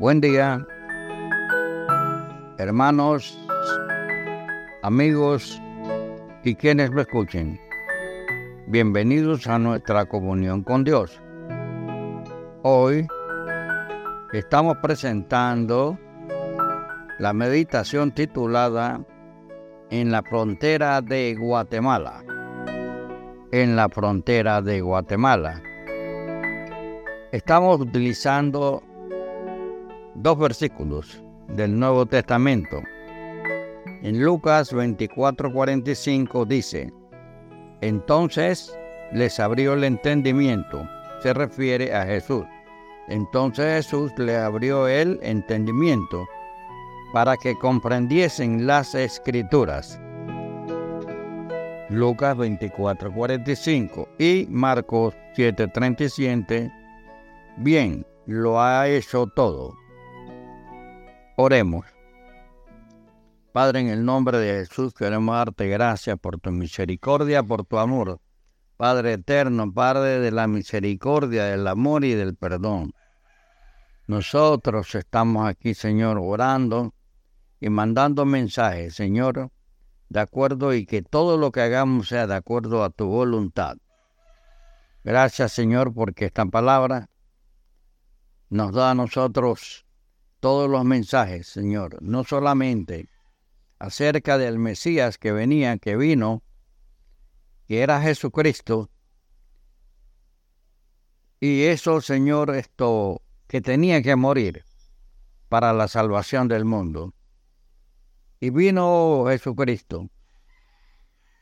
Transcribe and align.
Buen 0.00 0.22
día, 0.22 0.66
hermanos, 2.56 3.38
amigos 4.80 5.60
y 6.42 6.54
quienes 6.54 6.88
lo 6.88 7.02
escuchen. 7.02 7.60
Bienvenidos 8.66 9.46
a 9.46 9.58
nuestra 9.58 10.06
comunión 10.06 10.62
con 10.62 10.84
Dios. 10.84 11.20
Hoy 12.62 13.06
estamos 14.32 14.78
presentando 14.78 15.98
la 17.18 17.34
meditación 17.34 18.12
titulada 18.12 19.04
En 19.90 20.10
la 20.10 20.22
frontera 20.22 21.02
de 21.02 21.34
Guatemala. 21.34 22.24
En 23.52 23.76
la 23.76 23.90
frontera 23.90 24.62
de 24.62 24.80
Guatemala. 24.80 25.60
Estamos 27.32 27.78
utilizando 27.82 28.82
dos 30.14 30.38
versículos 30.38 31.22
del 31.48 31.78
Nuevo 31.78 32.06
Testamento. 32.06 32.80
En 34.02 34.22
Lucas 34.22 34.72
24:45 34.72 36.46
dice, 36.46 36.92
entonces 37.80 38.76
les 39.12 39.40
abrió 39.40 39.74
el 39.74 39.84
entendimiento, 39.84 40.86
se 41.22 41.32
refiere 41.32 41.94
a 41.94 42.04
Jesús. 42.04 42.44
Entonces 43.08 43.84
Jesús 43.86 44.12
le 44.18 44.36
abrió 44.36 44.86
el 44.86 45.18
entendimiento 45.22 46.26
para 47.12 47.36
que 47.36 47.56
comprendiesen 47.56 48.66
las 48.66 48.94
escrituras. 48.94 50.00
Lucas 51.88 52.36
24:45 52.36 54.08
y 54.18 54.46
Marcos 54.48 55.14
7:37. 55.34 56.72
Bien, 57.56 58.06
lo 58.26 58.60
ha 58.60 58.86
hecho 58.88 59.26
todo. 59.26 59.79
Oremos. 61.42 61.86
Padre, 63.52 63.80
en 63.80 63.88
el 63.88 64.04
nombre 64.04 64.36
de 64.36 64.58
Jesús 64.58 64.92
queremos 64.92 65.34
darte 65.34 65.68
gracias 65.68 66.18
por 66.18 66.38
tu 66.38 66.50
misericordia, 66.50 67.42
por 67.42 67.64
tu 67.64 67.78
amor. 67.78 68.20
Padre 68.76 69.14
eterno, 69.14 69.72
Padre 69.72 70.20
de 70.20 70.32
la 70.32 70.46
misericordia, 70.46 71.44
del 71.44 71.66
amor 71.66 72.04
y 72.04 72.12
del 72.12 72.36
perdón. 72.36 72.92
Nosotros 74.06 74.94
estamos 74.94 75.48
aquí, 75.48 75.72
Señor, 75.72 76.18
orando 76.20 76.92
y 77.58 77.70
mandando 77.70 78.26
mensajes, 78.26 78.94
Señor, 78.94 79.50
de 80.10 80.20
acuerdo 80.20 80.74
y 80.74 80.84
que 80.84 81.00
todo 81.00 81.38
lo 81.38 81.52
que 81.52 81.62
hagamos 81.62 82.08
sea 82.08 82.26
de 82.26 82.34
acuerdo 82.34 82.84
a 82.84 82.90
tu 82.90 83.06
voluntad. 83.06 83.78
Gracias, 85.04 85.52
Señor, 85.52 85.94
porque 85.94 86.26
esta 86.26 86.44
palabra 86.44 87.08
nos 88.50 88.74
da 88.74 88.90
a 88.90 88.94
nosotros 88.94 89.86
todos 90.40 90.68
los 90.68 90.84
mensajes, 90.84 91.46
Señor, 91.46 92.02
no 92.02 92.24
solamente 92.24 93.08
acerca 93.78 94.38
del 94.38 94.58
Mesías 94.58 95.18
que 95.18 95.32
venía, 95.32 95.78
que 95.78 95.96
vino, 95.96 96.42
que 97.66 97.82
era 97.82 98.02
Jesucristo, 98.02 98.90
y 101.42 101.62
eso, 101.62 102.02
Señor, 102.02 102.54
esto 102.54 103.22
que 103.46 103.62
tenía 103.62 104.02
que 104.02 104.14
morir 104.14 104.64
para 105.48 105.72
la 105.72 105.88
salvación 105.88 106.48
del 106.48 106.66
mundo. 106.66 107.14
Y 108.40 108.50
vino 108.50 109.24
Jesucristo, 109.26 110.10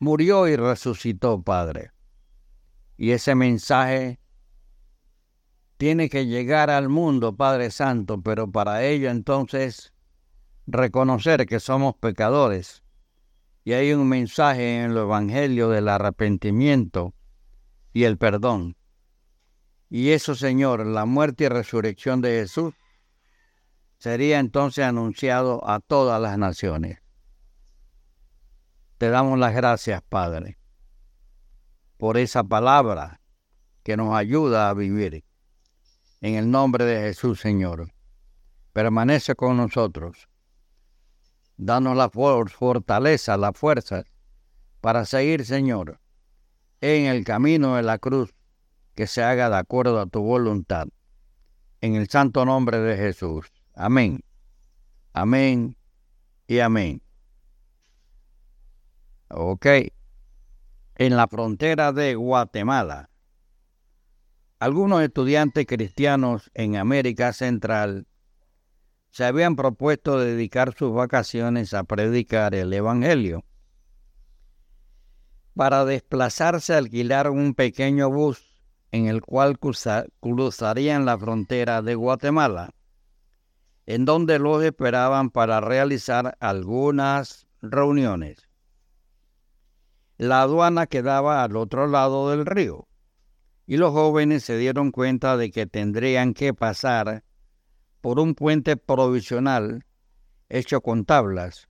murió 0.00 0.48
y 0.48 0.56
resucitó, 0.56 1.40
Padre. 1.40 1.92
Y 2.96 3.12
ese 3.12 3.36
mensaje 3.36 4.18
tiene 5.84 6.08
que 6.08 6.24
llegar 6.24 6.70
al 6.70 6.88
mundo, 6.88 7.36
Padre 7.36 7.70
Santo, 7.70 8.22
pero 8.22 8.50
para 8.50 8.84
ello 8.84 9.10
entonces 9.10 9.92
reconocer 10.66 11.44
que 11.44 11.60
somos 11.60 11.94
pecadores. 11.96 12.82
Y 13.64 13.74
hay 13.74 13.92
un 13.92 14.08
mensaje 14.08 14.78
en 14.78 14.92
el 14.92 14.96
Evangelio 14.96 15.68
del 15.68 15.90
arrepentimiento 15.90 17.12
y 17.92 18.04
el 18.04 18.16
perdón. 18.16 18.78
Y 19.90 20.12
eso, 20.12 20.34
Señor, 20.34 20.86
la 20.86 21.04
muerte 21.04 21.44
y 21.44 21.48
resurrección 21.48 22.22
de 22.22 22.30
Jesús, 22.30 22.72
sería 23.98 24.38
entonces 24.38 24.86
anunciado 24.86 25.68
a 25.68 25.80
todas 25.80 26.18
las 26.18 26.38
naciones. 26.38 27.02
Te 28.96 29.10
damos 29.10 29.38
las 29.38 29.54
gracias, 29.54 30.00
Padre, 30.00 30.56
por 31.98 32.16
esa 32.16 32.42
palabra 32.42 33.20
que 33.82 33.98
nos 33.98 34.14
ayuda 34.16 34.70
a 34.70 34.72
vivir. 34.72 35.26
En 36.24 36.36
el 36.36 36.50
nombre 36.50 36.86
de 36.86 37.02
Jesús, 37.02 37.38
Señor, 37.38 37.92
permanece 38.72 39.34
con 39.34 39.58
nosotros. 39.58 40.26
Danos 41.58 41.94
la 41.98 42.08
fortaleza, 42.08 43.36
la 43.36 43.52
fuerza 43.52 44.04
para 44.80 45.04
seguir, 45.04 45.44
Señor, 45.44 46.00
en 46.80 47.04
el 47.04 47.24
camino 47.24 47.76
de 47.76 47.82
la 47.82 47.98
cruz, 47.98 48.34
que 48.94 49.06
se 49.06 49.22
haga 49.22 49.50
de 49.50 49.56
acuerdo 49.56 50.00
a 50.00 50.06
tu 50.06 50.22
voluntad. 50.22 50.86
En 51.82 51.94
el 51.94 52.08
santo 52.08 52.46
nombre 52.46 52.78
de 52.78 52.96
Jesús. 52.96 53.52
Amén. 53.74 54.24
Amén 55.12 55.76
y 56.46 56.60
amén. 56.60 57.02
Ok. 59.28 59.66
En 60.94 61.16
la 61.16 61.28
frontera 61.28 61.92
de 61.92 62.14
Guatemala 62.14 63.10
algunos 64.64 65.02
estudiantes 65.02 65.66
cristianos 65.66 66.50
en 66.54 66.76
América 66.76 67.34
Central 67.34 68.06
se 69.10 69.26
habían 69.26 69.56
propuesto 69.56 70.18
dedicar 70.18 70.74
sus 70.74 70.90
vacaciones 70.94 71.74
a 71.74 71.84
predicar 71.84 72.54
el 72.54 72.72
Evangelio. 72.72 73.44
Para 75.54 75.84
desplazarse 75.84 76.72
alquilaron 76.72 77.36
un 77.38 77.52
pequeño 77.52 78.08
bus 78.08 78.42
en 78.90 79.06
el 79.06 79.20
cual 79.20 79.58
cruzarían 79.58 81.04
la 81.04 81.18
frontera 81.18 81.82
de 81.82 81.94
Guatemala, 81.96 82.70
en 83.84 84.06
donde 84.06 84.38
los 84.38 84.64
esperaban 84.64 85.28
para 85.28 85.60
realizar 85.60 86.38
algunas 86.40 87.46
reuniones. 87.60 88.48
La 90.16 90.40
aduana 90.40 90.86
quedaba 90.86 91.44
al 91.44 91.54
otro 91.54 91.86
lado 91.86 92.30
del 92.30 92.46
río 92.46 92.88
y 93.66 93.76
los 93.76 93.92
jóvenes 93.92 94.44
se 94.44 94.58
dieron 94.58 94.90
cuenta 94.90 95.36
de 95.36 95.50
que 95.50 95.66
tendrían 95.66 96.34
que 96.34 96.52
pasar 96.52 97.24
por 98.00 98.20
un 98.20 98.34
puente 98.34 98.76
provisional 98.76 99.84
hecho 100.50 100.82
con 100.82 101.04
tablas, 101.04 101.68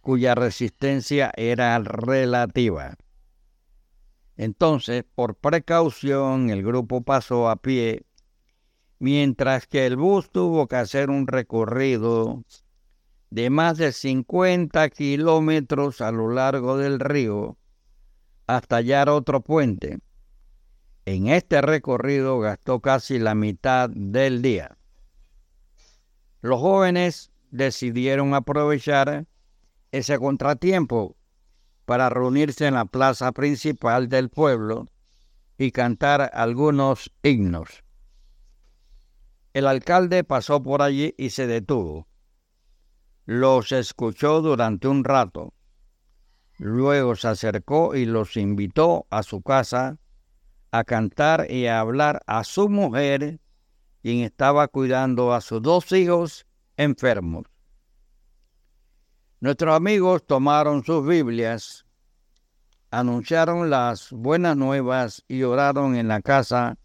cuya 0.00 0.34
resistencia 0.36 1.32
era 1.36 1.78
relativa. 1.80 2.96
Entonces, 4.36 5.04
por 5.14 5.34
precaución, 5.34 6.50
el 6.50 6.62
grupo 6.62 7.02
pasó 7.02 7.48
a 7.48 7.56
pie, 7.56 8.04
mientras 8.98 9.66
que 9.66 9.86
el 9.86 9.96
bus 9.96 10.30
tuvo 10.30 10.68
que 10.68 10.76
hacer 10.76 11.10
un 11.10 11.26
recorrido 11.26 12.44
de 13.30 13.50
más 13.50 13.78
de 13.78 13.92
50 13.92 14.88
kilómetros 14.90 16.00
a 16.00 16.12
lo 16.12 16.30
largo 16.30 16.78
del 16.78 17.00
río 17.00 17.58
hasta 18.46 18.76
hallar 18.76 19.08
otro 19.08 19.40
puente 19.40 19.98
en 21.06 21.28
este 21.28 21.62
recorrido 21.62 22.40
gastó 22.40 22.80
casi 22.80 23.20
la 23.20 23.36
mitad 23.36 23.88
del 23.88 24.42
día. 24.42 24.76
Los 26.42 26.60
jóvenes 26.60 27.30
decidieron 27.52 28.34
aprovechar 28.34 29.26
ese 29.92 30.18
contratiempo 30.18 31.16
para 31.84 32.08
reunirse 32.10 32.66
en 32.66 32.74
la 32.74 32.86
plaza 32.86 33.30
principal 33.30 34.08
del 34.08 34.30
pueblo 34.30 34.88
y 35.56 35.70
cantar 35.70 36.28
algunos 36.34 37.12
himnos. 37.22 37.84
El 39.54 39.68
alcalde 39.68 40.24
pasó 40.24 40.60
por 40.62 40.82
allí 40.82 41.14
y 41.16 41.30
se 41.30 41.46
detuvo. 41.46 42.08
Los 43.26 43.70
escuchó 43.70 44.42
durante 44.42 44.88
un 44.88 45.04
rato. 45.04 45.54
Luego 46.58 47.14
se 47.14 47.28
acercó 47.28 47.94
y 47.94 48.06
los 48.06 48.36
invitó 48.36 49.06
a 49.08 49.22
su 49.22 49.40
casa 49.40 49.98
a 50.78 50.84
cantar 50.84 51.50
y 51.50 51.66
a 51.66 51.80
hablar 51.80 52.22
a 52.26 52.44
su 52.44 52.68
mujer, 52.68 53.40
quien 54.02 54.20
estaba 54.20 54.68
cuidando 54.68 55.32
a 55.32 55.40
sus 55.40 55.62
dos 55.62 55.90
hijos 55.92 56.46
enfermos. 56.76 57.44
Nuestros 59.40 59.74
amigos 59.74 60.26
tomaron 60.26 60.84
sus 60.84 61.06
Biblias, 61.06 61.86
anunciaron 62.90 63.70
las 63.70 64.10
buenas 64.10 64.56
nuevas 64.56 65.24
y 65.28 65.42
oraron 65.42 65.96
en 65.96 66.08
la 66.08 66.20
casa 66.20 66.78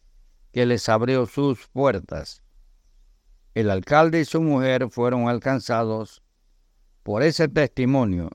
que 0.52 0.66
les 0.66 0.88
abrió 0.90 1.26
sus 1.26 1.68
puertas. 1.68 2.44
El 3.54 3.70
alcalde 3.70 4.22
y 4.22 4.26
su 4.26 4.42
mujer 4.42 4.90
fueron 4.90 5.28
alcanzados 5.28 6.22
por 7.04 7.24
ese 7.24 7.48
testimonio. 7.48 8.30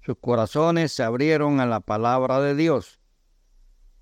Sus 0.00 0.16
corazones 0.20 0.92
se 0.92 1.02
abrieron 1.02 1.60
a 1.60 1.66
la 1.66 1.80
palabra 1.80 2.40
de 2.40 2.54
Dios 2.54 3.01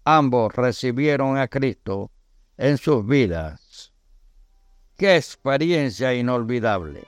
ambos 0.04 0.54
recibieron 0.54 1.38
a 1.38 1.48
Cristo 1.48 2.10
en 2.56 2.78
sus 2.78 3.06
vidas. 3.06 3.92
qué 4.96 5.16
experiencia 5.16 6.12
inolvidable. 6.14 7.04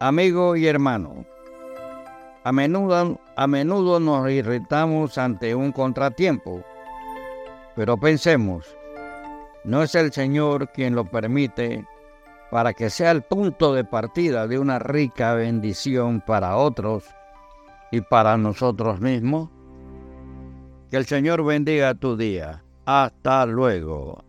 Amigo 0.00 0.56
y 0.56 0.66
hermano, 0.66 1.24
a 2.42 2.52
menudo, 2.52 3.20
a 3.36 3.46
menudo 3.46 4.00
nos 4.00 4.28
irritamos 4.30 5.18
ante 5.18 5.54
un 5.54 5.72
contratiempo, 5.72 6.64
pero 7.76 7.96
pensemos, 7.96 8.66
no 9.64 9.82
es 9.82 9.94
el 9.94 10.12
Señor 10.12 10.70
quien 10.72 10.94
lo 10.94 11.04
permite 11.04 11.86
para 12.50 12.72
que 12.72 12.90
sea 12.90 13.10
el 13.10 13.22
punto 13.22 13.74
de 13.74 13.84
partida 13.84 14.46
de 14.46 14.58
una 14.58 14.78
rica 14.78 15.34
bendición 15.34 16.20
para 16.20 16.56
otros 16.56 17.04
y 17.90 18.00
para 18.00 18.36
nosotros 18.36 19.00
mismos. 19.00 19.50
Que 20.90 20.96
el 20.96 21.06
Señor 21.06 21.44
bendiga 21.44 21.94
tu 21.94 22.16
día. 22.16 22.62
Hasta 22.84 23.44
luego. 23.46 24.24